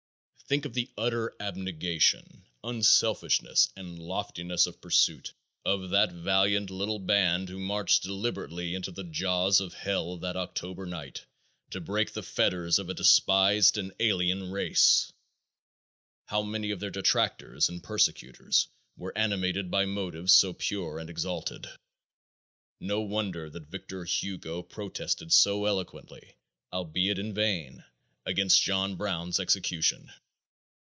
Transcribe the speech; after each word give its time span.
Think 0.47 0.65
of 0.65 0.73
the 0.73 0.89
utter 0.97 1.33
abnegation, 1.39 2.45
unselfishness 2.61 3.69
and 3.77 3.97
loftiness 3.97 4.67
of 4.67 4.81
purpose 4.81 5.09
of 5.63 5.91
that 5.91 6.11
valiant 6.11 6.69
little 6.69 6.99
band 6.99 7.47
who 7.47 7.57
marched 7.57 8.03
deliberately 8.03 8.75
into 8.75 8.91
the 8.91 9.05
jaws 9.05 9.61
of 9.61 9.73
hell 9.73 10.17
that 10.17 10.35
October 10.35 10.85
night 10.85 11.23
to 11.69 11.79
break 11.79 12.11
the 12.11 12.21
fetters 12.21 12.79
of 12.79 12.89
a 12.89 12.93
despised 12.93 13.77
and 13.77 13.93
alien 14.01 14.51
race! 14.51 15.13
How 16.25 16.41
many 16.43 16.71
of 16.71 16.81
their 16.81 16.91
detractors 16.91 17.69
and 17.69 17.81
persecutors 17.81 18.67
were 18.97 19.17
animated 19.17 19.71
by 19.71 19.85
motives 19.85 20.33
so 20.33 20.51
pure 20.51 20.99
and 20.99 21.09
exalted? 21.09 21.69
No 22.81 22.99
wonder 22.99 23.49
that 23.49 23.69
Victor 23.69 24.03
Hugo 24.03 24.63
protested 24.63 25.31
so 25.31 25.63
eloquently, 25.63 26.35
albeit 26.73 27.17
in 27.19 27.33
vain, 27.33 27.85
against 28.25 28.61
John 28.61 28.97
Brown's 28.97 29.39
execution. 29.39 30.11